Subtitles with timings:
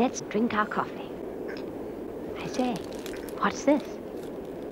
[0.00, 1.10] let's drink our coffee.
[2.38, 2.74] I say,
[3.38, 3.82] what's this?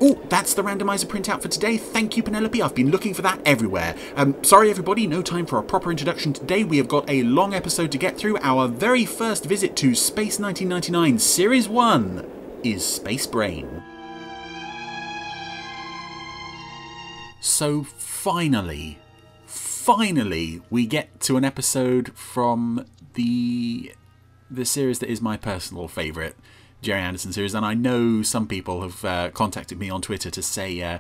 [0.01, 1.77] Oh, that's the randomizer printout for today.
[1.77, 2.63] Thank you, Penelope.
[2.63, 3.95] I've been looking for that everywhere.
[4.17, 6.65] Um, sorry, everybody, no time for a proper introduction today.
[6.65, 8.39] We have got a long episode to get through.
[8.39, 12.31] Our very first visit to Space 1999, Series 1,
[12.63, 13.83] is Space Brain.
[17.41, 18.99] So, finally,
[19.47, 23.93] finally, we get to an episode from the
[24.51, 26.35] the series that is my personal favourite.
[26.81, 30.43] Gerry Anderson series, and I know some people have uh, contacted me on Twitter to
[30.43, 30.99] say, uh,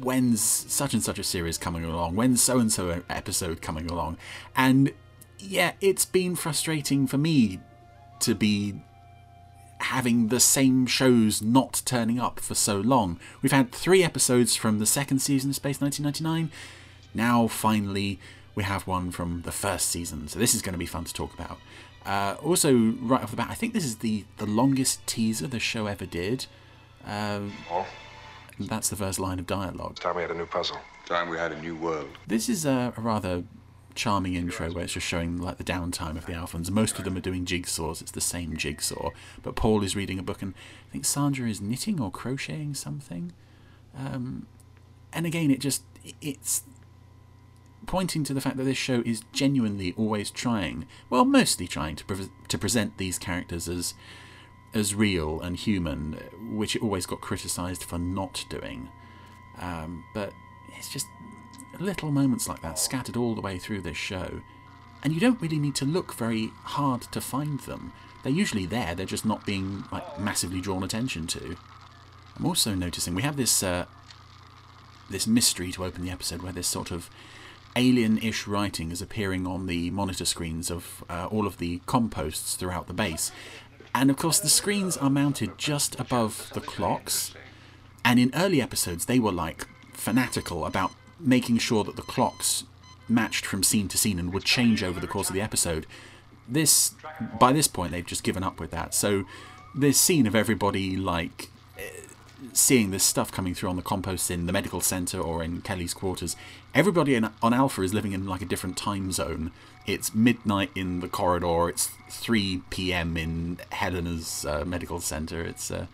[0.00, 2.14] when's such and such a series coming along?
[2.14, 4.18] When's so and so episode coming along?
[4.56, 4.92] And
[5.38, 7.60] yeah, it's been frustrating for me
[8.20, 8.80] to be
[9.80, 13.18] having the same shows not turning up for so long.
[13.42, 16.50] We've had three episodes from the second season of Space 1999.
[17.14, 18.18] Now, finally,
[18.54, 21.14] we have one from the first season, so this is going to be fun to
[21.14, 21.58] talk about.
[22.06, 25.58] Uh, also, right off the bat, I think this is the, the longest teaser the
[25.58, 26.46] show ever did.
[27.04, 27.86] Um, oh.
[28.58, 29.96] That's the first line of dialogue.
[29.96, 30.78] Time we had a new puzzle.
[31.06, 32.08] Time we had a new world.
[32.26, 33.44] This is a, a rather
[33.94, 36.70] charming intro where it's just showing like the downtime of the Alphans.
[36.70, 38.00] Most of them are doing jigsaws.
[38.00, 39.10] It's the same jigsaw,
[39.42, 40.54] but Paul is reading a book, and
[40.88, 43.32] I think Sandra is knitting or crocheting something.
[43.96, 44.46] Um,
[45.12, 45.82] and again, it just
[46.20, 46.62] it's
[47.88, 52.04] pointing to the fact that this show is genuinely always trying, well, mostly trying to
[52.04, 53.94] pre- to present these characters as
[54.74, 56.12] as real and human,
[56.52, 58.90] which it always got criticised for not doing.
[59.58, 60.32] Um, but
[60.76, 61.06] it's just
[61.80, 64.42] little moments like that scattered all the way through this show,
[65.02, 67.92] and you don't really need to look very hard to find them.
[68.22, 68.94] They're usually there.
[68.94, 71.56] They're just not being like massively drawn attention to.
[72.36, 73.86] I'm also noticing we have this uh,
[75.08, 77.08] this mystery to open the episode where this sort of
[77.78, 82.56] alien-ish writing is appearing on the monitor screens of uh, all of the comm posts
[82.56, 83.30] throughout the base.
[83.94, 87.34] And of course, the screens are mounted just above the clocks.
[88.04, 90.90] And in early episodes, they were like fanatical about
[91.20, 92.64] making sure that the clocks
[93.08, 95.86] matched from scene to scene and would change over the course of the episode.
[96.48, 96.94] This,
[97.38, 98.92] by this point, they've just given up with that.
[98.92, 99.24] So,
[99.74, 101.48] this scene of everybody like
[102.52, 105.60] seeing this stuff coming through on the comm post in the medical center or in
[105.62, 106.36] Kelly's quarters.
[106.74, 109.52] Everybody in, on Alpha is living in like a different time zone.
[109.86, 111.68] It's midnight in the corridor.
[111.68, 113.16] It's 3 p.m.
[113.16, 115.42] in Helena's uh, medical center.
[115.42, 115.86] It's uh,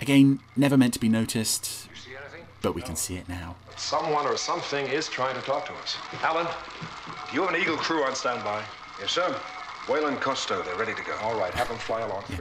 [0.00, 1.88] again never meant to be noticed,
[2.62, 3.56] but we can see it now.
[3.76, 5.96] Someone or something is trying to talk to us.
[6.22, 6.46] Alan,
[7.30, 8.62] do you have an Eagle crew on standby?
[9.00, 9.34] Yes, sir.
[9.88, 11.14] Wayland Costo, they're ready to go.
[11.22, 12.24] All right, have them fly along.
[12.30, 12.36] Yeah.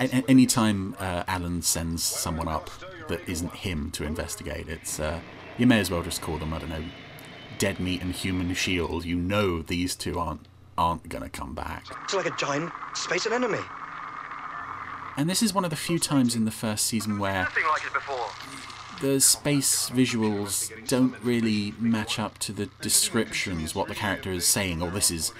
[0.00, 2.70] Anytime uh, Alan sends someone up
[3.08, 5.20] that isn't him to investigate, it's uh,
[5.58, 6.84] you may as well just call them I don't know,
[7.58, 9.04] Dead Meat and Human Shield.
[9.04, 10.46] You know these two aren't
[10.78, 11.84] aren't gonna come back.
[12.04, 13.58] It's like a giant space enemy.
[15.16, 17.82] And this is one of the few times in the first season where like
[19.00, 24.80] the space visuals don't really match up to the descriptions, what the character is saying.
[24.80, 25.32] Or this is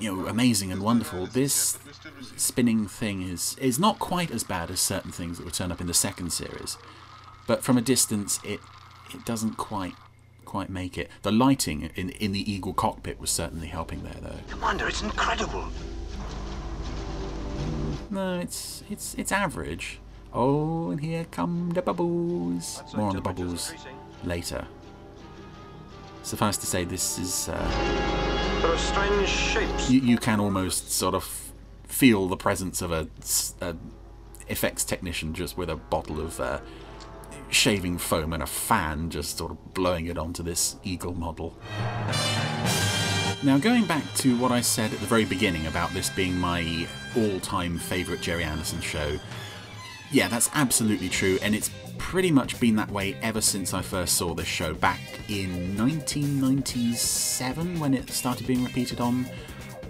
[0.00, 1.26] you know, amazing and wonderful.
[1.26, 1.78] This
[2.36, 5.80] spinning thing is is not quite as bad as certain things that would turn up
[5.80, 6.76] in the second series,
[7.46, 8.60] but from a distance, it
[9.14, 9.94] it doesn't quite
[10.44, 11.08] quite make it.
[11.22, 14.40] The lighting in in the Eagle cockpit was certainly helping there, though.
[14.48, 15.68] Commander, it's incredible.
[18.10, 20.00] No, it's it's it's average.
[20.32, 22.82] Oh, and here come the bubbles.
[22.94, 23.72] More on the bubbles
[24.24, 24.66] later.
[26.22, 27.48] Suffice to say, this is.
[27.48, 28.29] Uh,
[28.60, 29.90] there are strange shapes.
[29.90, 31.52] You, you can almost sort of
[31.84, 33.08] feel the presence of a,
[33.60, 33.76] a
[34.48, 36.60] effects technician just with a bottle of uh,
[37.50, 41.56] shaving foam and a fan just sort of blowing it onto this eagle model.
[43.42, 46.86] Now, going back to what I said at the very beginning about this being my
[47.16, 49.18] all time favourite Gerry Anderson show,
[50.12, 51.70] yeah, that's absolutely true, and it's
[52.00, 57.78] pretty much been that way ever since I first saw this show back in 1997
[57.78, 59.28] when it started being repeated on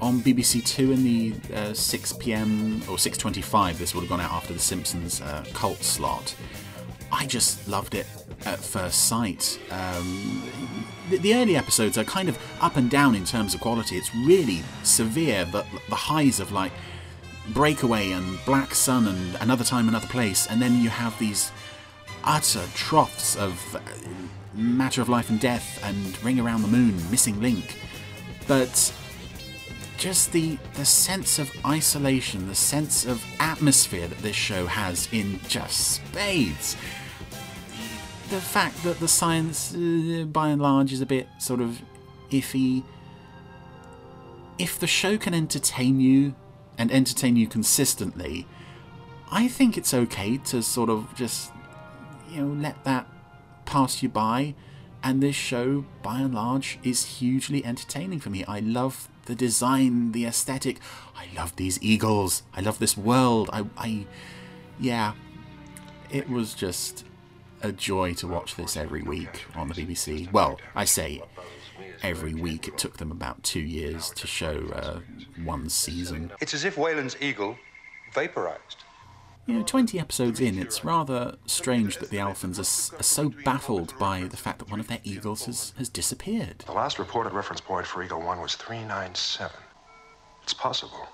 [0.00, 2.82] on BBC Two in the uh, 6 p.m.
[2.88, 3.78] or 6:25.
[3.78, 6.34] This would have gone out after the Simpsons uh, cult slot.
[7.12, 8.06] I just loved it
[8.44, 9.58] at first sight.
[9.70, 10.42] Um,
[11.10, 13.96] the, early episodes are kind of up and down in terms of quality.
[13.96, 16.72] It's really severe, but the highs of like
[17.50, 21.52] Breakaway and Black Sun and Another Time, Another Place, and then you have these
[22.24, 23.80] utter troughs of uh,
[24.54, 27.78] Matter of Life and Death and Ring Around the Moon, Missing Link.
[28.48, 28.92] But
[29.96, 35.38] just the the sense of isolation, the sense of atmosphere that this show has in
[35.46, 36.76] just spades.
[38.30, 41.82] The fact that the science, uh, by and large, is a bit sort of
[42.30, 42.84] iffy.
[44.58, 46.34] If the show can entertain you
[46.78, 48.46] and entertain you consistently,
[49.32, 51.52] I think it's okay to sort of just,
[52.30, 53.06] you know, let that
[53.64, 54.54] pass you by.
[55.02, 58.44] And this show, by and large, is hugely entertaining for me.
[58.44, 60.78] I love the design, the aesthetic.
[61.16, 62.42] I love these eagles.
[62.54, 63.48] I love this world.
[63.52, 64.06] I, I
[64.78, 65.14] yeah,
[66.10, 67.04] it was just
[67.62, 70.30] a joy to watch this every week on the BBC.
[70.32, 71.22] Well, I say
[72.02, 72.68] every week.
[72.68, 75.00] It took them about two years to show uh,
[75.44, 76.32] one season.
[76.40, 77.56] It's as if Wayland's eagle
[78.12, 78.84] vaporized.
[79.50, 83.30] You know, 20 episodes in, it's rather strange that the Alphans are, s- are so
[83.44, 86.60] baffled by the fact that one of their eagles has, has disappeared.
[86.66, 89.50] The last reported reference point for Eagle 1 was 397.
[90.44, 91.08] It's possible,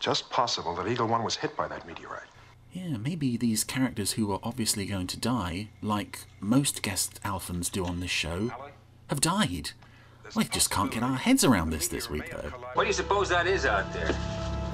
[0.00, 2.22] just possible, that Eagle 1 was hit by that meteorite.
[2.72, 7.84] Yeah, maybe these characters who are obviously going to die, like most guest Alphans do
[7.84, 8.52] on this show,
[9.10, 9.72] have died.
[10.34, 12.48] We just can't get our heads around this this week, though.
[12.72, 14.16] What do you suppose that is out there?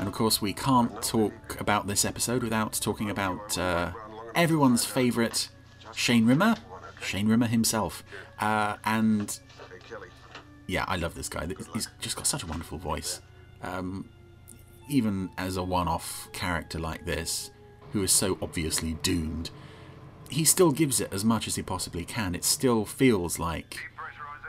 [0.03, 3.93] And of course, we can't talk about this episode without talking about uh,
[4.35, 5.49] everyone's favourite
[5.95, 6.57] Shane Rimmer,
[7.01, 8.03] Shane Rimmer himself.
[8.41, 9.39] Uh, and
[10.67, 11.47] yeah, I love this guy.
[11.73, 13.21] He's just got such a wonderful voice.
[13.63, 14.09] Um,
[14.89, 17.53] even as a one off character like this,
[17.93, 19.51] who is so obviously doomed,
[20.29, 22.35] he still gives it as much as he possibly can.
[22.35, 23.79] It still feels like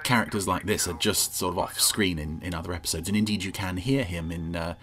[0.03, 3.07] characters like this are just sort of off screen in, in other episodes.
[3.07, 4.73] And indeed, you can hear him in, uh,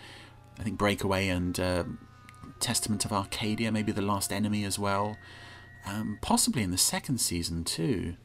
[0.60, 1.84] I think, Breakaway and uh,
[2.60, 5.16] Testament of Arcadia, maybe The Last Enemy as well.
[5.86, 8.16] Um, possibly in the second season too.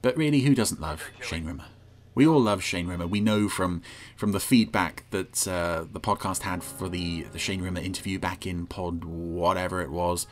[0.00, 1.66] But really, who doesn't love Shane Rimmer?
[2.14, 3.08] We all love Shane Rimmer.
[3.08, 3.82] We know from
[4.16, 8.46] from the feedback that uh, the podcast had for the, the Shane Rimmer interview back
[8.46, 10.28] in pod whatever it was.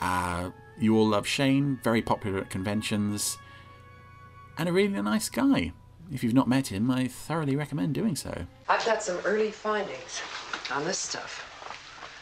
[0.00, 0.50] Uh,
[0.80, 3.38] you all love Shane, very popular at conventions,
[4.56, 5.72] and a really nice guy.
[6.12, 8.46] If you've not met him, I thoroughly recommend doing so.
[8.68, 10.20] I've got some early findings
[10.72, 11.44] on this stuff.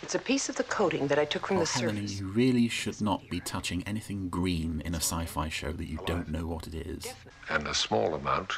[0.03, 2.21] It's a piece of the coating that I took from Well, the Helena, surface.
[2.21, 6.29] you really should not be touching anything green in a sci-fi show that you don't
[6.29, 7.07] know what it is.
[7.49, 8.53] And a small amount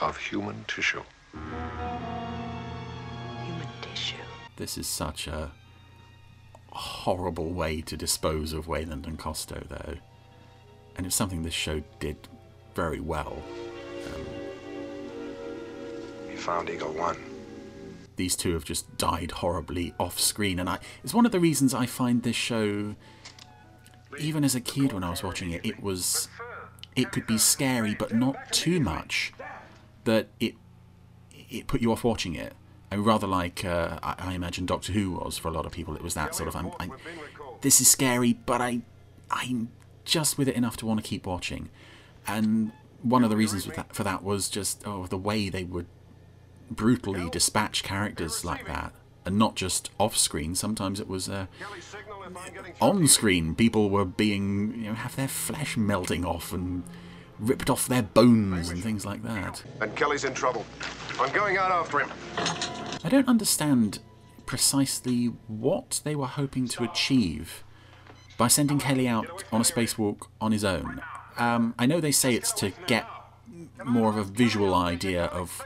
[0.00, 1.02] of human tissue.
[3.44, 4.16] Human tissue.
[4.56, 5.52] This is such a
[6.72, 9.94] horrible way to dispose of Wayland and Costo, though.
[10.96, 12.28] And it's something this show did
[12.74, 13.42] very well.
[16.38, 17.16] Found Eagle 1.
[18.16, 21.74] These two have just died horribly off screen, and I, it's one of the reasons
[21.74, 22.96] I find this show,
[24.18, 26.28] even as a kid when I was watching it, it was,
[26.96, 29.32] it could be scary, but not too much,
[30.04, 30.54] that it,
[31.48, 32.54] it put you off watching it.
[32.90, 35.94] And rather like uh, I, I imagine Doctor Who was for a lot of people,
[35.94, 36.92] it was that sort of I'm, I'm,
[37.60, 38.80] this is scary, but I,
[39.30, 39.68] I'm
[40.04, 41.68] just with it enough to want to keep watching.
[42.26, 45.64] And one of the reasons for that, for that was just oh the way they
[45.64, 45.86] would
[46.70, 48.92] brutally dispatch characters like that,
[49.24, 50.54] and not just off screen.
[50.54, 51.46] Sometimes it was uh,
[52.80, 53.54] on screen.
[53.54, 56.84] People were being you know have their flesh melting off and
[57.38, 59.62] ripped off their bones and things like that.
[59.80, 60.66] And Kelly's in trouble.
[61.20, 62.10] I'm going out after him.
[63.04, 64.00] I don't understand
[64.46, 67.62] precisely what they were hoping to achieve
[68.36, 71.00] by sending Kelly out on a spacewalk on his own.
[71.36, 73.06] Um, I know they say it's to get
[73.84, 75.62] more of a visual idea of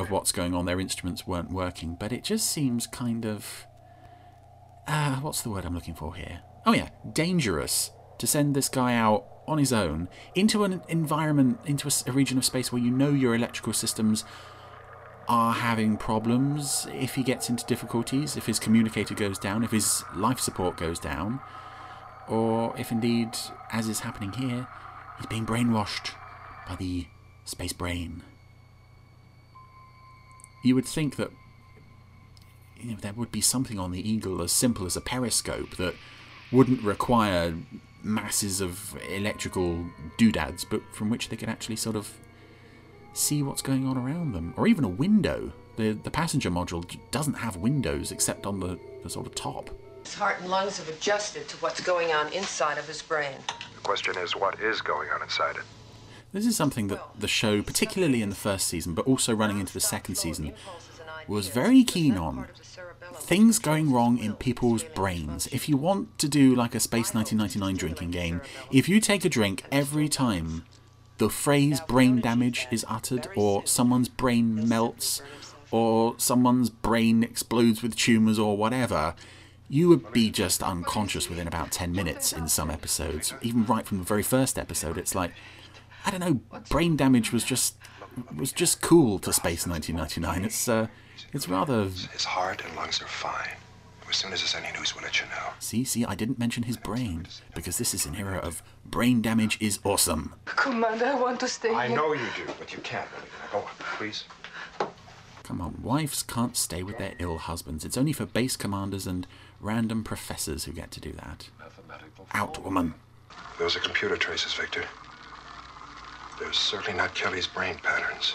[0.00, 0.66] of what's going on.
[0.66, 3.66] Their instruments weren't working, but it just seems kind of
[4.86, 6.40] uh, what's the word I'm looking for here?
[6.66, 11.88] Oh yeah, dangerous to send this guy out on his own into an environment, into
[12.06, 14.24] a region of space where you know your electrical systems
[15.28, 20.02] are having problems, if he gets into difficulties, if his communicator goes down, if his
[20.16, 21.40] life support goes down,
[22.28, 23.36] or if indeed,
[23.70, 24.66] as is happening here,
[25.18, 26.14] he's being brainwashed
[26.68, 27.06] by the
[27.44, 28.24] space brain.
[30.62, 31.30] You would think that
[32.78, 35.94] you know, there would be something on the Eagle as simple as a periscope that
[36.50, 37.54] wouldn't require
[38.02, 39.86] masses of electrical
[40.16, 42.18] doodads, but from which they could actually sort of
[43.12, 45.52] see what's going on around them, or even a window.
[45.76, 49.70] The the passenger module doesn't have windows except on the, the sort of top.
[50.04, 53.36] His heart and lungs have adjusted to what's going on inside of his brain.
[53.74, 55.62] The question is, what is going on inside it?
[56.32, 59.72] This is something that the show, particularly in the first season, but also running into
[59.72, 60.52] the second season,
[61.26, 62.46] was very keen on.
[63.14, 65.48] Things going wrong in people's brains.
[65.48, 69.28] If you want to do like a Space 1999 drinking game, if you take a
[69.28, 70.64] drink every time
[71.18, 75.22] the phrase brain damage is uttered, or someone's brain melts,
[75.72, 79.14] or someone's brain explodes with tumours, or whatever,
[79.68, 83.34] you would be just unconscious within about 10 minutes in some episodes.
[83.42, 85.32] Even right from the very first episode, it's like,
[86.06, 87.76] I don't know, brain damage was just
[88.36, 90.44] was just cool to Space 1999.
[90.44, 90.86] It's uh,
[91.32, 91.84] it's rather.
[91.84, 93.50] His heart and lungs are fine.
[94.08, 95.52] As soon as there's any news, we'll let you know.
[95.60, 99.56] See, see, I didn't mention his brain because this is an era of brain damage
[99.60, 100.34] is awesome.
[100.46, 101.96] Commander, I want to stay I here.
[101.96, 103.08] know you do, but you can't.
[103.12, 103.28] Really.
[103.52, 103.64] Go on,
[103.96, 104.24] please.
[105.44, 107.84] Come on, wives can't stay with their ill husbands.
[107.84, 109.28] It's only for base commanders and
[109.60, 111.48] random professors who get to do that.
[112.34, 112.94] Out, woman.
[113.58, 114.84] Those are computer traces, Victor.
[116.40, 118.34] They're certainly not Kelly's brain patterns.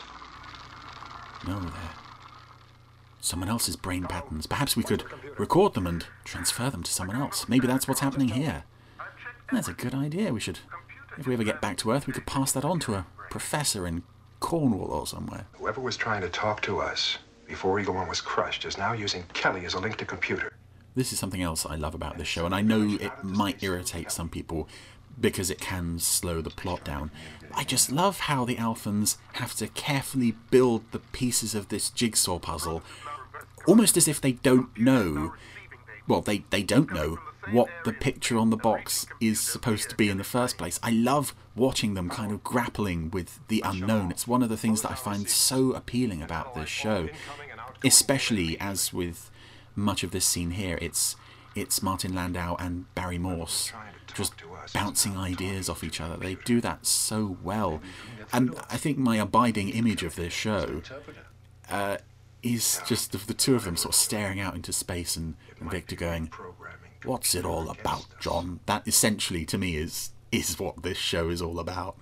[1.47, 1.71] No, they're
[3.19, 4.45] someone else's brain patterns.
[4.45, 5.03] Perhaps we could
[5.39, 7.49] record them and transfer them to someone else.
[7.49, 8.63] Maybe that's what's happening here.
[9.51, 10.31] That's a good idea.
[10.31, 10.59] We should,
[11.17, 13.87] if we ever get back to Earth, we could pass that on to a professor
[13.87, 14.03] in
[14.39, 15.47] Cornwall or somewhere.
[15.53, 19.23] Whoever was trying to talk to us before Eagle One was crushed is now using
[19.33, 20.53] Kelly as a link to computer.
[20.95, 24.11] This is something else I love about this show, and I know it might irritate
[24.11, 24.69] some people
[25.19, 27.11] because it can slow the plot down.
[27.53, 32.39] I just love how the Alphans have to carefully build the pieces of this jigsaw
[32.39, 32.83] puzzle,
[33.65, 35.33] almost as if they don't know.
[36.07, 37.19] Well, they, they don't know
[37.51, 40.79] what the picture on the box is supposed to be in the first place.
[40.83, 44.11] I love watching them kind of grappling with the unknown.
[44.11, 47.09] It's one of the things that I find so appealing about this show,
[47.83, 49.29] especially as with
[49.75, 51.15] much of this scene here, it's
[51.53, 53.71] it's Martin Landau and Barry Morse
[54.13, 54.33] just
[54.73, 56.17] bouncing ideas off each other.
[56.17, 57.81] They do that so well,
[58.31, 60.81] and I think my abiding image of this show
[61.69, 61.97] uh,
[62.43, 65.71] is just of the two of them sort of staring out into space and, and
[65.71, 66.31] Victor going,
[67.03, 71.41] "What's it all about, John?" That essentially, to me, is is what this show is
[71.41, 71.97] all about.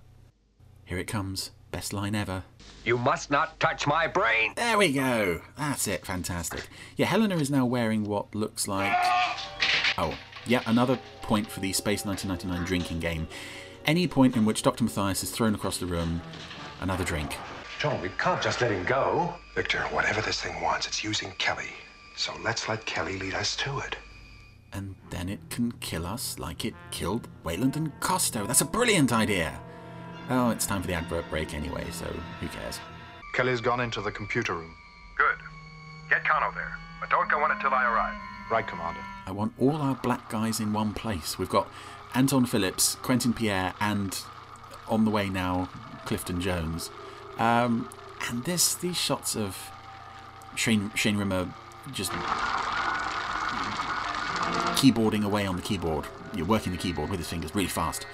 [0.86, 2.44] Here it comes, best line ever.
[2.84, 4.54] You must not touch my brain.
[4.56, 5.42] There we go.
[5.58, 6.06] That's it.
[6.06, 6.68] Fantastic.
[6.98, 8.94] Yeah, Helena is now wearing what looks like.
[9.96, 13.28] Oh, yeah, another point for the Space 1999 drinking game.
[13.86, 14.84] Any point in which Dr.
[14.84, 16.22] Mathias is thrown across the room,
[16.82, 17.38] another drink.
[17.80, 19.34] John, we can't just let him go.
[19.56, 21.72] Victor, whatever this thing wants, it's using Kelly.
[22.16, 23.98] So let's let Kelly lead us to it.
[24.72, 28.48] And then it can kill us like it killed Wayland and Costo.
[28.48, 29.60] That's a brilliant idea.
[30.30, 32.06] Oh, it's time for the advert break anyway, so
[32.40, 32.80] who cares?
[33.36, 34.76] Kelly's gone into the computer room.
[35.18, 35.38] Good.
[36.10, 38.16] Get Kano there, but don't go on until I arrive.
[38.50, 39.02] Right, Commander.
[39.26, 41.40] I want all our black guys in one place.
[41.40, 41.68] We've got
[42.14, 44.20] Anton Phillips, Quentin Pierre, and
[44.88, 45.70] on the way now,
[46.06, 46.90] Clifton Jones.
[47.38, 47.90] Um,
[48.30, 49.72] and this, these shots of
[50.56, 51.54] Shane, Shane Rimmer
[51.92, 52.12] just
[54.80, 56.06] keyboarding away on the keyboard.
[56.36, 58.06] You're working the keyboard with his fingers really fast.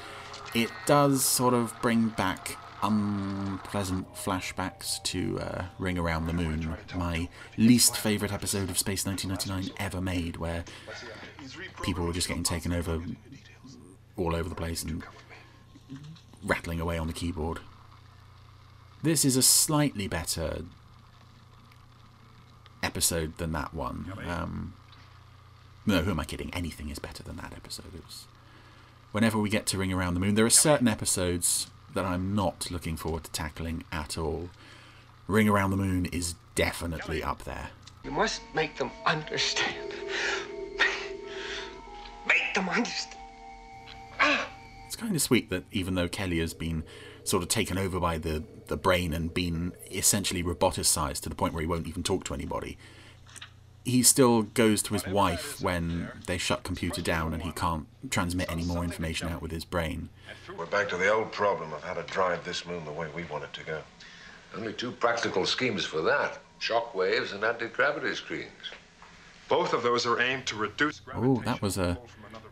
[0.54, 7.28] It does sort of bring back unpleasant flashbacks to uh, Ring Around the Moon, my
[7.58, 10.64] least favourite episode of Space 1999 ever made, where
[11.84, 13.02] people were just getting taken over
[14.18, 15.04] all over the place and
[16.44, 17.60] rattling away on the keyboard.
[19.02, 20.64] This is a slightly better
[22.84, 24.14] episode than that one.
[24.28, 24.74] Um,
[25.86, 26.54] no, who am I kidding?
[26.54, 27.94] Anything is better than that episode.
[27.96, 28.26] It was,
[29.12, 32.70] whenever we get to Ring Around the Moon, there are certain episodes that I'm not
[32.72, 34.50] looking forward to tackling at all.
[35.28, 37.70] Ring Around the Moon is definitely up there.
[38.04, 39.94] You must make them understand.
[42.28, 43.16] Make them understand.
[44.20, 44.48] Ah.
[44.88, 46.84] It's kind of sweet that even though Kelly has been
[47.24, 51.54] sort of taken over by the, the brain and been essentially roboticized to the point
[51.54, 52.78] where he won't even talk to anybody,
[53.90, 58.52] he still goes to his wife when they shut computer down and he can't transmit
[58.52, 60.10] any more information out with his brain.
[60.58, 63.24] We're back to the old problem of how to drive this moon the way we
[63.26, 63.82] want it to go.
[64.56, 68.50] Only two practical schemes for that shock waves and anti gravity screens.
[69.48, 71.98] Both of those are aimed to reduce Oh, that was a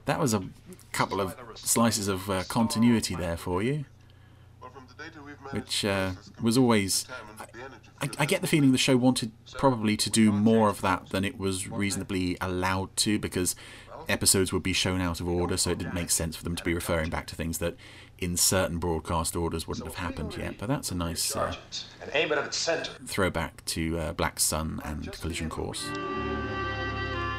[0.06, 0.44] that was a
[0.92, 3.86] couple of slices of uh, continuity there for you,
[5.52, 6.12] which uh,
[6.42, 7.06] was always.
[8.00, 11.26] I, I get the feeling the show wanted probably to do more of that than
[11.26, 13.56] it was reasonably allowed to because
[14.08, 16.64] episodes would be shown out of order, so it didn't make sense for them to
[16.64, 17.76] be referring back to things that
[18.20, 20.58] in certain broadcast orders wouldn't have happened yet.
[20.58, 21.56] But that's a nice uh,
[23.06, 25.90] throwback to uh, Black Sun and Collision Course.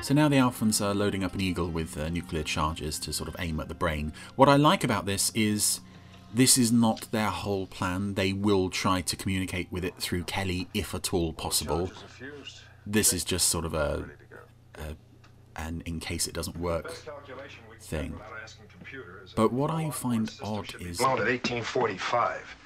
[0.00, 3.28] So now the Alphans are loading up an Eagle with uh, nuclear charges to sort
[3.28, 4.12] of aim at the brain.
[4.36, 5.80] What I like about this is
[6.32, 8.14] this is not their whole plan.
[8.14, 11.90] They will try to communicate with it through Kelly if at all possible.
[12.87, 14.08] This is just sort of a,
[14.75, 14.97] a
[15.56, 16.92] an in case it doesn't work
[17.80, 18.18] thing.
[19.35, 22.56] But what I find odd is Blown at 1845.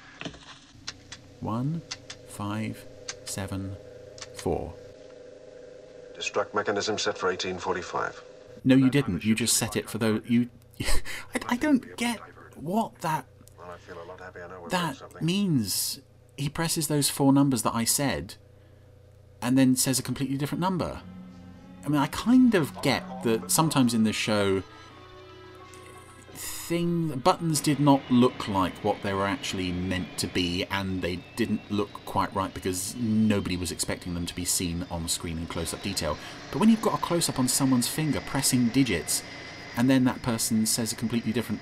[1.41, 1.81] one,
[2.29, 2.85] five,
[3.25, 3.75] seven,
[4.35, 4.73] four.
[6.17, 8.23] Destruct mechanism set for 1845.
[8.63, 9.25] No, you didn't.
[9.25, 10.21] You just set it for those.
[10.27, 10.49] You.
[10.81, 12.19] I, I don't get
[12.55, 13.25] what that
[13.63, 16.01] Well, I feel a lot happier now that means.
[16.37, 18.35] he presses those four numbers that I said
[19.41, 21.01] and then says a completely different number.
[21.85, 24.63] I mean, I kind of get that sometimes in the show,
[26.33, 31.17] thing buttons did not look like what they were actually meant to be, and they
[31.35, 35.45] didn't look quite right because nobody was expecting them to be seen on screen in
[35.45, 36.17] close-up detail.
[36.51, 39.23] But when you've got a close-up on someone's finger pressing digits,
[39.75, 41.59] and then that person says a completely different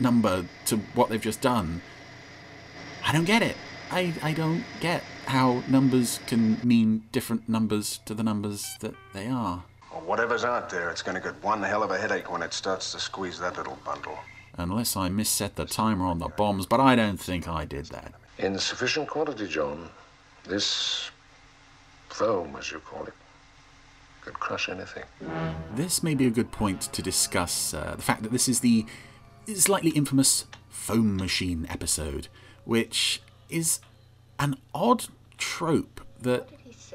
[0.00, 1.82] number to what they've just done,
[3.04, 3.56] I don't get it.
[3.90, 9.28] I, I don't get how numbers can mean different numbers to the numbers that they
[9.28, 9.64] are.
[9.92, 12.52] Well, whatever's out there, it's going to get one hell of a headache when it
[12.52, 14.18] starts to squeeze that little bundle.
[14.56, 18.14] Unless I misset the timer on the bombs, but I don't think I did that.
[18.38, 19.88] In sufficient quantity, John,
[20.44, 21.10] this
[22.08, 23.14] foam, as you call it,
[24.22, 25.04] could crush anything.
[25.74, 28.86] This may be a good point to discuss uh, the fact that this is the
[29.54, 32.28] slightly infamous foam machine episode,
[32.64, 33.80] which is
[34.38, 35.06] an odd
[35.38, 36.48] trope that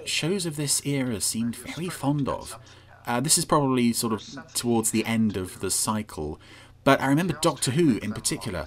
[0.06, 2.58] shows of this era seemed very fond of.
[3.06, 6.40] Uh, this is probably sort of towards the end of the cycle,
[6.84, 8.66] but I remember Doctor Who in particular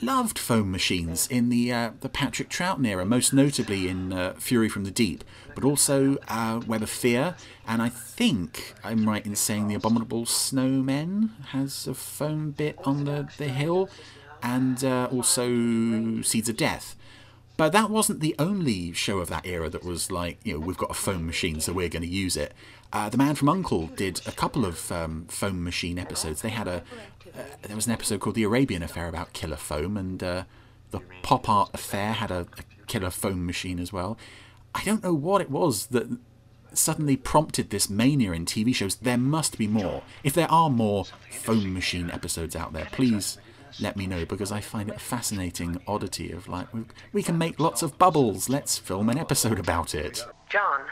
[0.00, 4.68] loved foam machines in the uh, the Patrick Troughton era, most notably in uh, Fury
[4.68, 9.36] from the Deep, but also uh, Web of Fear, and I think I'm right in
[9.36, 13.88] saying the Abominable Snowmen has a foam bit on the, the hill,
[14.42, 15.46] and uh, also
[16.22, 16.96] Seeds of Death.
[17.62, 20.76] But that wasn't the only show of that era that was like, you know, we've
[20.76, 22.54] got a foam machine, so we're going to use it.
[22.92, 26.42] Uh, the Man from Uncle did a couple of um, foam machine episodes.
[26.42, 26.82] They had a,
[27.32, 30.42] uh, there was an episode called The Arabian Affair about killer foam, and uh,
[30.90, 34.18] the Pop Art Affair had a, a killer foam machine as well.
[34.74, 36.18] I don't know what it was that
[36.72, 38.96] suddenly prompted this mania in TV shows.
[38.96, 40.02] There must be more.
[40.24, 43.38] If there are more foam machine episodes out there, please
[43.80, 47.38] let me know because I find it a fascinating oddity of like we, we can
[47.38, 48.48] make lots of bubbles.
[48.48, 50.24] Let's film an episode about it.
[50.48, 50.82] John,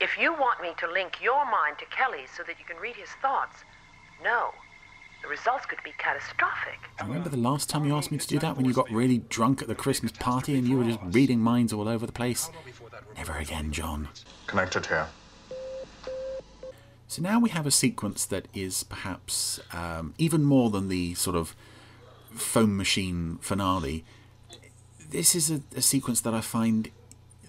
[0.00, 2.96] if you want me to link your mind to Kelly's so that you can read
[2.96, 3.64] his thoughts,
[4.22, 4.50] no.
[5.22, 6.78] The results could be catastrophic.
[7.00, 9.18] I remember the last time you asked me to do that when you got really
[9.18, 12.50] drunk at the Christmas party and you were just reading minds all over the place.
[13.16, 14.08] Never again, John.
[14.46, 15.08] Connected here.
[17.08, 21.34] So now we have a sequence that is perhaps um, even more than the sort
[21.34, 21.56] of
[22.34, 24.04] foam machine finale.
[25.10, 26.90] This is a, a sequence that I find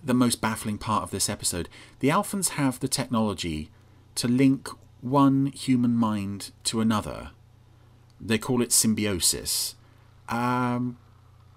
[0.04, 1.70] the most baffling part of this episode.
[2.00, 3.70] The Alphans have the technology
[4.16, 4.70] to link
[5.02, 7.32] one human mind to another.
[8.20, 9.76] They call it symbiosis.
[10.28, 10.98] Um,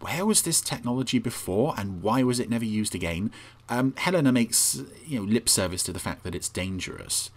[0.01, 3.31] where was this technology before, and why was it never used again?
[3.69, 7.31] Um, Helena makes you know lip service to the fact that it's dangerous,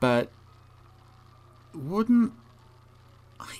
[0.00, 0.30] but
[1.74, 2.32] wouldn't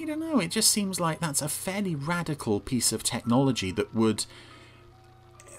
[0.00, 0.40] I don't know.
[0.40, 4.26] It just seems like that's a fairly radical piece of technology that would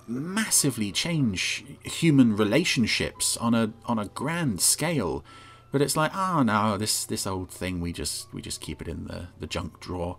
[0.08, 5.24] massively change human relationships on a on a grand scale.
[5.72, 8.88] But it's like, oh no, this this old thing we just we just keep it
[8.88, 10.18] in the, the junk drawer.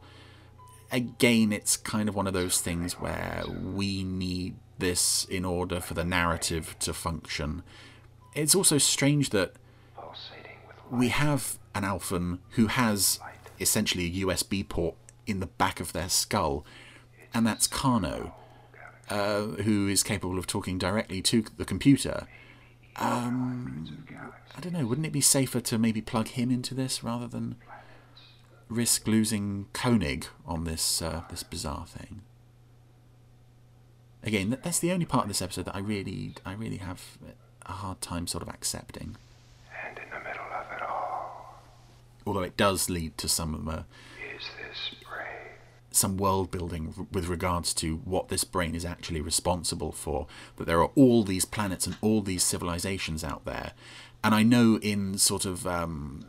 [0.92, 5.94] Again, it's kind of one of those things where we need this in order for
[5.94, 7.62] the narrative to function.
[8.34, 9.54] It's also strange that
[10.90, 13.18] we have an Alphan who has
[13.60, 14.94] essentially a USB port
[15.26, 16.64] in the back of their skull,
[17.34, 18.34] and that's Kano,
[19.10, 22.26] uh, who is capable of talking directly to the computer.
[22.96, 24.06] Um,
[24.56, 24.86] I don't know.
[24.86, 27.56] Wouldn't it be safer to maybe plug him into this rather than
[28.68, 32.22] risk losing Koenig on this uh, this bizarre thing?
[34.22, 37.18] Again, that's the only part of this episode that I really I really have
[37.66, 39.16] a hard time sort of accepting.
[39.86, 41.60] And in the middle of it all
[42.26, 43.82] Although it does lead to some uh,
[44.36, 45.54] is this brain.
[45.90, 50.26] some world building with regards to what this brain is actually responsible for.
[50.56, 53.72] That there are all these planets and all these civilizations out there,
[54.24, 56.26] and I know in sort of um,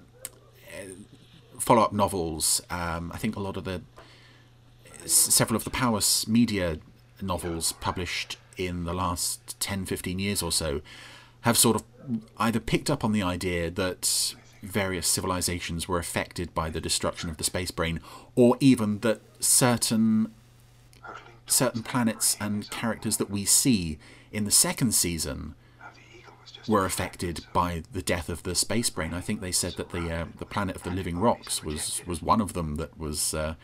[1.60, 3.82] follow up novels, um, I think a lot of the
[5.06, 6.80] several of the Powys Media
[7.22, 10.82] novels published in the last 10 15 years or so
[11.42, 11.84] have sort of
[12.38, 17.38] either picked up on the idea that various civilizations were affected by the destruction of
[17.38, 18.00] the space brain
[18.36, 20.34] or even that certain
[21.46, 23.98] certain planets and characters that we see
[24.32, 25.56] in the second season
[26.68, 29.14] were affected by the death of the space brain.
[29.14, 32.22] I think they said that the uh, the planet of the living rocks was was
[32.22, 33.56] one of them that was uh,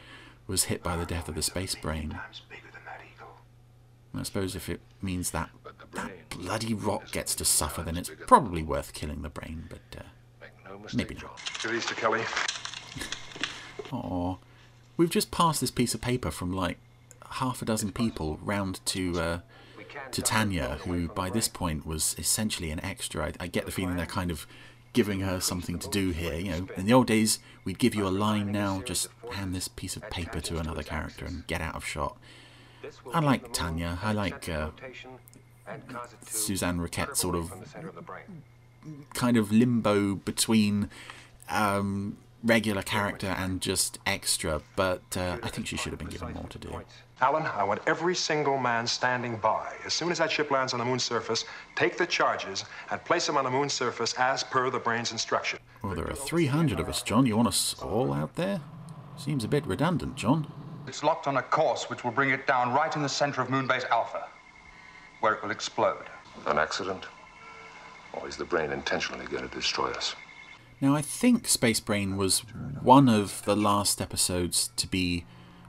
[0.48, 2.20] was hit by the death of the space brain.
[4.16, 5.50] I suppose if it means that
[5.94, 9.66] that bloody rock gets to suffer, then it's probably worth killing the brain.
[9.70, 10.04] But uh,
[10.94, 11.40] Maybe not.
[11.68, 12.22] These to Kelly.
[13.92, 14.36] Aw.
[14.98, 16.78] We've just passed this piece of paper from like
[17.32, 19.40] half a dozen people round to uh,
[20.12, 23.28] to Tanya, who by this point was essentially an extra.
[23.28, 24.46] I, I get the feeling they're kind of
[24.94, 26.36] giving her something to do here.
[26.36, 28.52] You know, in the old days, we'd give you a line.
[28.52, 32.18] Now, just hand this piece of paper to another character and get out of shot.
[33.14, 33.98] I like Tanya.
[34.04, 34.70] I like uh,
[36.26, 37.52] Suzanne Roquette, sort of
[39.14, 40.90] kind of limbo between
[41.50, 46.34] um, regular character and just extra, but uh, I think she should have been given
[46.34, 46.82] more to do.
[47.22, 49.74] Alan, I want every single man standing by.
[49.86, 53.28] As soon as that ship lands on the moon's surface, take the charges and place
[53.28, 55.60] them on the moon's surface as per the brain's instruction.
[55.84, 57.26] Well, there are 300 of us, John.
[57.26, 58.60] You want us all out there?
[59.16, 60.52] Seems a bit redundant, John.
[60.86, 63.48] It's locked on a course which will bring it down right in the center of
[63.48, 64.28] Moonbase Alpha,
[65.22, 66.06] where it will explode.
[66.46, 67.06] An accident?
[68.14, 70.16] Or is the brain intentionally going to destroy us?
[70.82, 72.40] Now, I think Space Brain was
[72.82, 75.26] one of the last episodes to be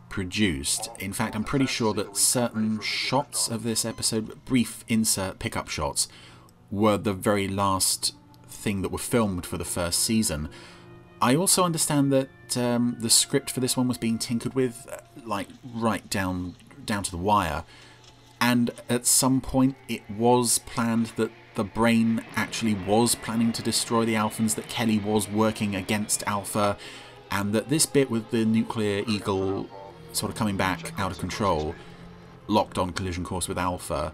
[0.09, 0.89] produced.
[0.99, 6.09] In fact, I'm pretty sure that certain shots of this episode, brief insert pickup shots,
[6.71, 8.15] were the very last
[8.49, 10.49] thing that were filmed for the first season.
[11.21, 14.99] I also understand that um, the script for this one was being tinkered with, uh,
[15.25, 17.65] like right down down to the wire,
[18.41, 24.05] and at some point it was planned that the brain actually was planning to destroy
[24.05, 26.77] the Alphans, that Kelly was working against Alpha,
[27.31, 29.69] and that this bit with the nuclear eagle
[30.13, 31.75] sort of coming back out of control,
[32.47, 34.13] locked on collision course with Alpha,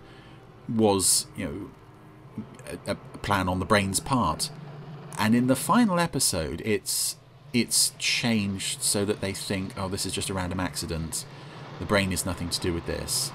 [0.69, 4.51] was you know a, a plan on the brain's part.
[5.19, 7.17] And in the final episode, it's
[7.53, 11.25] it's changed so that they think, oh, this is just a random accident.
[11.79, 13.33] The brain is nothing to do with this.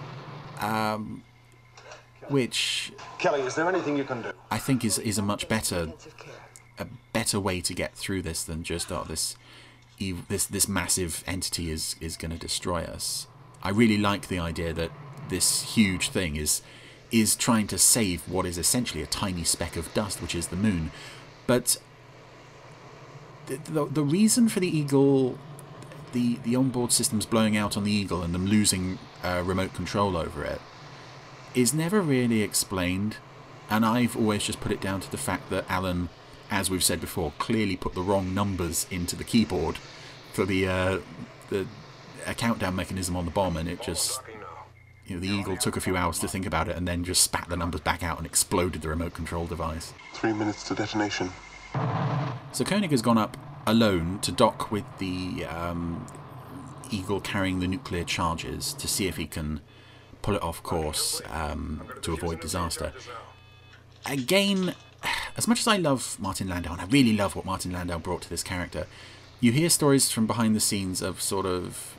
[0.61, 1.23] Um,
[2.29, 4.31] which Kelly, is there anything you can do?
[4.51, 5.93] I think is is a much better
[6.77, 9.35] a better way to get through this than just oh this
[9.99, 13.27] this this massive entity is is going to destroy us.
[13.63, 14.91] I really like the idea that
[15.29, 16.61] this huge thing is
[17.11, 20.55] is trying to save what is essentially a tiny speck of dust, which is the
[20.55, 20.91] moon.
[21.47, 21.77] But
[23.45, 25.37] the, the, the reason for the Eagle,
[26.13, 30.17] the, the onboard systems blowing out on the Eagle and them losing uh, remote control
[30.17, 30.59] over it,
[31.55, 33.17] is never really explained.
[33.69, 36.09] And I've always just put it down to the fact that Alan,
[36.51, 39.77] as we've said before, clearly put the wrong numbers into the keyboard
[40.33, 40.99] for the uh,
[41.49, 41.65] the
[42.27, 44.21] a countdown mechanism on the bomb, and it just
[45.07, 47.23] you know the Eagle took a few hours to think about it, and then just
[47.23, 49.93] spat the numbers back out and exploded the remote control device.
[50.13, 51.31] Three minutes to detonation.
[52.51, 53.37] So Koenig has gone up
[53.67, 56.05] alone to dock with the um,
[56.91, 59.61] Eagle carrying the nuclear charges to see if he can
[60.25, 62.91] pull it off course um, to avoid disaster.
[64.07, 64.73] Again,
[65.37, 68.23] as much as I love Martin Landau, and I really love what Martin Landau brought
[68.23, 68.87] to this character,
[69.39, 71.95] you hear stories from behind the scenes of sort of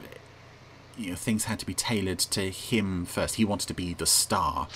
[0.98, 3.36] you know things had to be tailored to him first.
[3.36, 4.66] He wanted to be the star,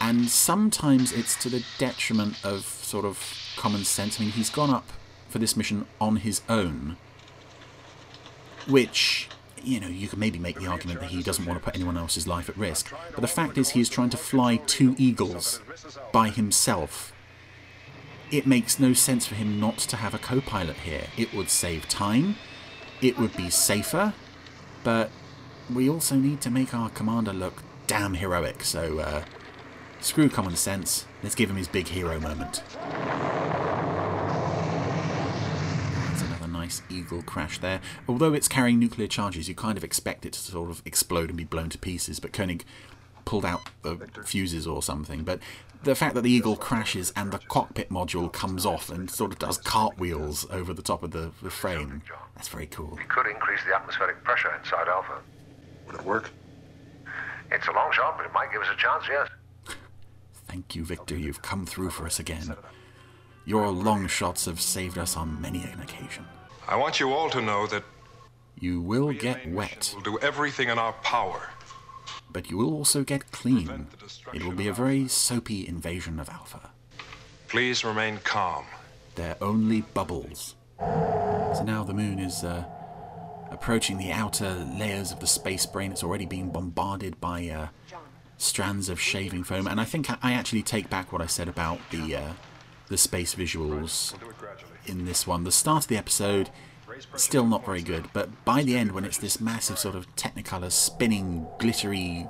[0.00, 3.22] and sometimes it's to the detriment of sort of
[3.58, 4.18] common sense.
[4.18, 4.88] I mean, he's gone up
[5.28, 6.96] for this mission on his own,
[8.66, 9.28] which
[9.64, 11.96] you know you can maybe make the argument that he doesn't want to put anyone
[11.96, 12.92] else's life at risk.
[13.12, 15.60] But the fact is, he is trying to fly two eagles
[16.12, 17.12] by himself.
[18.30, 21.04] It makes no sense for him not to have a co-pilot here.
[21.16, 22.36] It would save time.
[23.02, 24.14] It would be safer,
[24.84, 25.10] but
[25.72, 28.62] we also need to make our commander look damn heroic.
[28.62, 29.24] So uh,
[30.00, 31.06] screw common sense.
[31.22, 32.62] Let's give him his big hero moment.
[36.06, 37.80] That's another nice eagle crash there.
[38.08, 41.36] Although it's carrying nuclear charges, you kind of expect it to sort of explode and
[41.36, 42.20] be blown to pieces.
[42.20, 42.64] But Koenig
[43.24, 45.24] pulled out the fuses or something.
[45.24, 45.40] But
[45.82, 49.38] the fact that the Eagle crashes and the cockpit module comes off and sort of
[49.38, 52.02] does cartwheels over the top of the, the frame,
[52.36, 52.96] that's very cool.
[52.96, 55.20] We could increase the atmospheric pressure inside Alpha.
[55.86, 56.30] Would it work?
[57.50, 59.28] It's a long shot, but it might give us a chance, yes.
[60.46, 61.16] Thank you, Victor.
[61.16, 62.54] You've come through for us again.
[63.44, 66.24] Your long shots have saved us on many an occasion.
[66.68, 67.84] I want you all to know that
[68.60, 71.48] You will get wet, we'll do everything in our power.
[72.32, 73.86] but you will also get clean.
[74.32, 76.70] It will be a very soapy invasion of Alpha.
[77.48, 78.64] Please remain calm.
[79.16, 80.54] They're only bubbles.
[80.78, 82.64] So now the moon is uh,
[83.50, 85.90] approaching the outer layers of the space brain.
[85.90, 87.68] It's already being bombarded by uh,
[88.38, 91.48] strands of shaving foam, and I think I, I actually take back what I said
[91.48, 92.32] about the uh,
[92.88, 94.14] the space visuals
[94.86, 95.44] in this one.
[95.44, 96.50] The start of the episode
[97.16, 100.70] still not very good, but by the end, when it's this massive sort of Technicolor
[100.70, 102.26] spinning, glittery,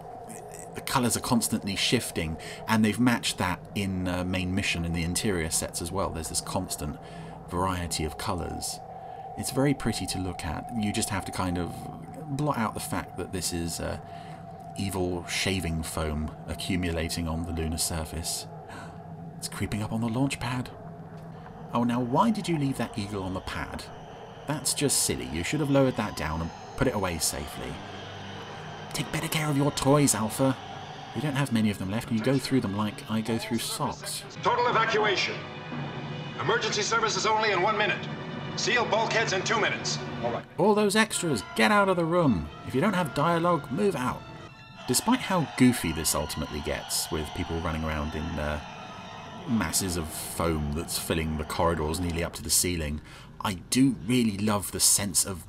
[0.75, 2.37] the colours are constantly shifting,
[2.69, 6.11] and they've matched that in uh, main mission in the interior sets as well.
[6.11, 6.99] There's this constant
[7.51, 8.79] variety of colours.
[9.37, 10.67] It's very pretty to look at.
[10.79, 11.73] You just have to kind of
[12.37, 13.99] blot out the fact that this is uh,
[14.79, 18.47] evil shaving foam accumulating on the lunar surface.
[19.39, 20.71] It's creeping up on the launch pad.
[21.73, 23.85] Oh, now why did you leave that eagle on the pad?
[24.47, 25.27] That's just silly.
[25.33, 27.73] You should have lowered that down and put it away safely.
[28.93, 30.57] Take better care of your toys, Alpha.
[31.15, 33.39] You don't have many of them left, and you go through them like I go
[33.39, 34.25] through socks.
[34.43, 35.35] Total evacuation.
[36.41, 37.99] Emergency services only in one minute.
[38.57, 39.99] Seal bulkheads in two minutes.
[40.25, 40.45] All right.
[40.59, 42.49] All those extras, get out of the room.
[42.67, 44.23] If you don't have dialogue, move out.
[44.89, 48.61] Despite how goofy this ultimately gets, with people running around in uh,
[49.48, 53.00] masses of foam that's filling the corridors nearly up to the ceiling,
[53.40, 55.44] I do really love the sense of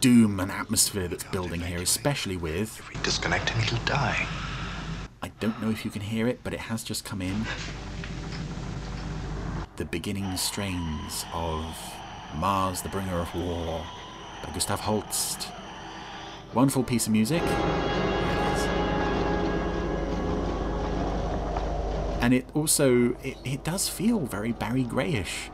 [0.00, 2.78] doom and atmosphere that's building here, especially with.
[2.78, 4.26] If we disconnect him, he'll die.
[5.22, 7.46] I don't know if you can hear it, but it has just come in.
[9.76, 11.64] The beginning strains of
[12.36, 13.86] Mars, the Bringer of War
[14.42, 15.48] by Gustav Holst.
[16.52, 17.42] Wonderful piece of music.
[22.22, 25.50] And it also, it, it does feel very Barry Grayish,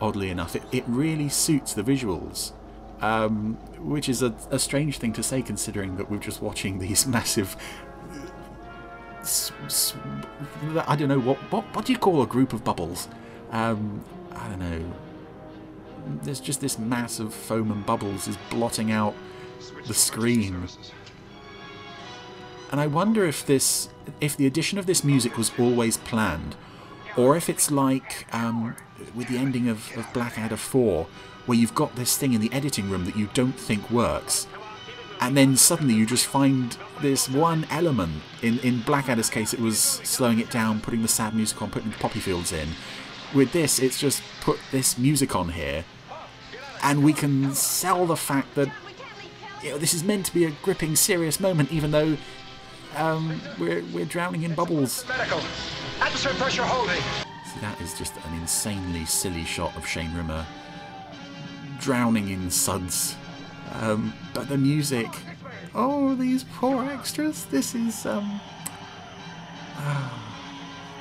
[0.00, 0.56] oddly enough.
[0.56, 2.52] It, it really suits the visuals.
[3.00, 7.06] Um, which is a, a strange thing to say considering that we're just watching these
[7.16, 7.56] massive
[10.86, 13.08] I don't know what what what do you call a group of bubbles?
[13.50, 14.04] Um,
[14.34, 14.92] I don't know.
[16.22, 19.14] There's just this mass of foam and bubbles is blotting out
[19.86, 20.68] the screen,
[22.70, 23.88] and I wonder if this
[24.20, 26.56] if the addition of this music was always planned,
[27.16, 28.76] or if it's like um,
[29.14, 31.06] with the ending of, of Blackadder Four,
[31.46, 34.46] where you've got this thing in the editing room that you don't think works,
[35.20, 38.22] and then suddenly you just find this one element.
[38.42, 41.90] In in Blackadder's case, it was slowing it down, putting the sad music on, putting
[41.90, 42.68] the poppy fields in.
[43.34, 45.84] With this, it's just put this music on here,
[46.82, 48.68] and we can sell the fact that
[49.62, 52.16] you know, this is meant to be a gripping, serious moment, even though
[52.96, 55.04] um, we're we're drowning in bubbles.
[55.08, 55.40] Medical.
[56.00, 57.02] Atmosphere pressure holding.
[57.52, 60.46] See, that is just an insanely silly shot of Shane Rimmer
[61.80, 63.16] drowning in suds.
[63.74, 65.08] Um, but the music,
[65.74, 67.44] oh, these poor extras.
[67.46, 68.40] This is um,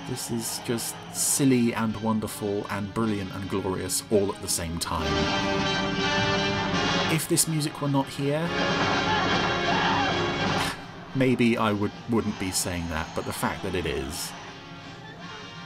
[0.09, 5.07] this is just silly and wonderful and brilliant and glorious all at the same time.
[7.13, 8.47] If this music were not here,
[11.17, 13.07] maybe I would wouldn't be saying that.
[13.15, 14.31] But the fact that it is,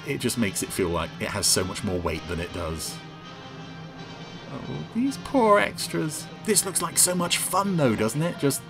[0.07, 2.95] it just makes it feel like it has so much more weight than it does.
[4.53, 6.27] Oh, these poor extras.
[6.45, 8.37] This looks like so much fun, though, doesn't it?
[8.39, 8.61] Just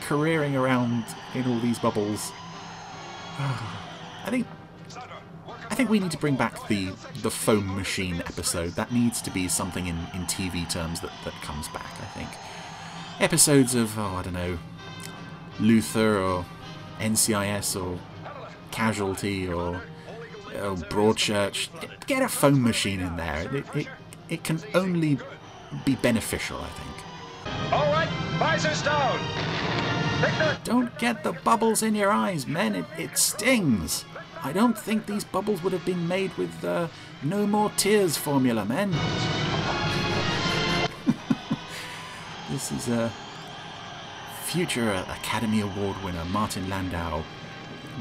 [0.00, 2.32] careering around in all these bubbles.
[3.38, 4.46] I think.
[5.70, 6.90] I think we need to bring back the
[7.22, 8.70] the foam machine episode.
[8.70, 11.92] That needs to be something in, in TV terms that, that comes back.
[12.00, 12.28] I think
[13.20, 14.58] episodes of oh I don't know
[15.60, 16.44] Luther or
[17.00, 17.98] NCIS or
[18.70, 19.80] Casualty or
[20.56, 21.68] oh, Broadchurch.
[22.06, 23.54] Get a phone machine in there.
[23.54, 23.88] It, it,
[24.28, 25.18] it can only
[25.84, 27.72] be beneficial, I think.
[27.72, 29.18] All right, visors down.
[30.64, 32.74] Don't get the bubbles in your eyes, men.
[32.74, 34.04] It, it stings.
[34.42, 36.88] I don't think these bubbles would have been made with uh,
[37.22, 38.90] no more tears formula, men.
[42.50, 43.12] this is a
[44.48, 47.22] future Academy Award winner, Martin Landau,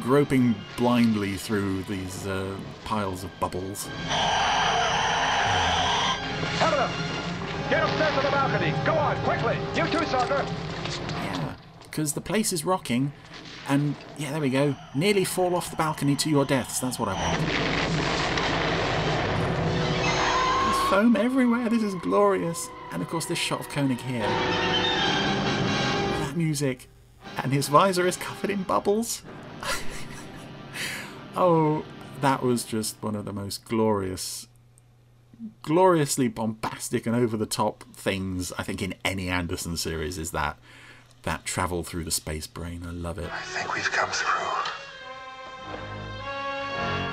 [0.01, 2.55] groping blindly through these uh,
[2.85, 3.89] piles of bubbles.
[6.57, 6.89] Helena,
[7.69, 8.73] get upstairs to the balcony.
[8.85, 9.57] Go on, quickly.
[9.75, 10.45] You too, Sandra.
[11.09, 13.11] Yeah, because the place is rocking,
[13.67, 14.73] and yeah, there we go.
[14.95, 16.79] Nearly fall off the balcony to your deaths.
[16.79, 17.41] That's what I want.
[20.63, 21.67] There's foam everywhere.
[21.67, 22.69] This is glorious.
[22.93, 24.86] And of course, this shot of Koenig here.
[26.37, 26.87] Music,
[27.37, 29.23] and his visor is covered in bubbles.
[31.35, 31.83] oh,
[32.21, 34.47] that was just one of the most glorious
[35.61, 40.57] gloriously bombastic and over the top things I think in any Anderson series is that
[41.23, 42.83] that travel through the space brain.
[42.87, 43.29] I love it.
[43.31, 44.47] I think we've come through.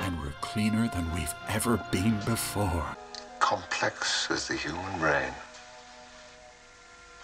[0.05, 2.95] And we're cleaner than we've ever been before.
[3.39, 5.33] Complex as the human brain.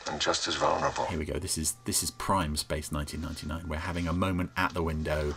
[0.10, 1.06] And just as vulnerable.
[1.06, 1.40] Here we go.
[1.40, 3.70] This is this is prime space 1999.
[3.70, 5.36] We're having a moment at the window.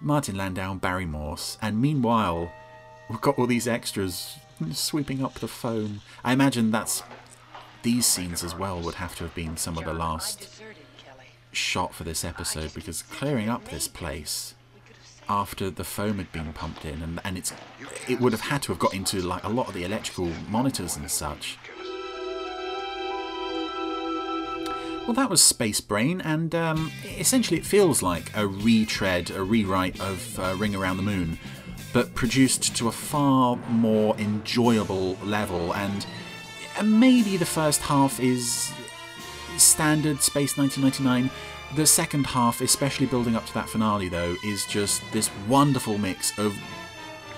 [0.00, 2.52] Martin Landau, Barry Morse, and meanwhile,
[3.08, 4.36] we've got all these extras
[4.72, 6.00] sweeping up the foam.
[6.24, 7.02] I imagine that's
[7.82, 10.48] these scenes as well would have to have been some of the last
[11.52, 14.54] shot for this episode because clearing up this place
[15.28, 17.52] after the foam had been pumped in and, and it's
[18.08, 20.96] it would have had to have got into like a lot of the electrical monitors
[20.96, 21.58] and such
[25.06, 30.00] Well, that was Space Brain, and um, essentially it feels like a retread, a rewrite
[30.00, 31.38] of uh, Ring Around the Moon,
[31.92, 35.74] but produced to a far more enjoyable level.
[35.74, 36.06] And
[36.78, 38.72] and maybe the first half is
[39.58, 41.30] standard Space 1999.
[41.74, 46.38] The second half, especially building up to that finale, though, is just this wonderful mix
[46.38, 46.56] of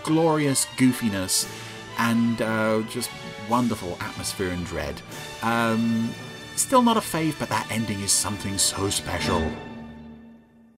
[0.02, 1.50] glorious goofiness
[1.98, 3.10] and uh, just
[3.48, 5.00] wonderful atmosphere and dread.
[5.42, 6.14] Um,
[6.56, 9.40] still not a fave, but that ending is something so special.